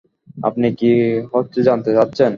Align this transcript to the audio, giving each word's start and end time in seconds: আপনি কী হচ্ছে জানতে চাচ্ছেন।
আপনি 0.43 0.67
কী 0.75 0.91
হচ্ছে 1.33 1.59
জানতে 1.63 1.89
চাচ্ছেন। 1.93 2.29